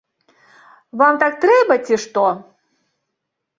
[1.01, 2.25] Вам так трэба, ці што?